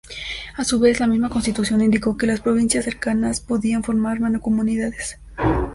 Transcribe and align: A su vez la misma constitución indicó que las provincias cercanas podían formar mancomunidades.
A 0.55 0.63
su 0.63 0.79
vez 0.79 0.99
la 0.99 1.05
misma 1.05 1.29
constitución 1.29 1.83
indicó 1.83 2.17
que 2.17 2.25
las 2.25 2.41
provincias 2.41 2.85
cercanas 2.85 3.39
podían 3.39 3.83
formar 3.83 4.19
mancomunidades. 4.19 5.19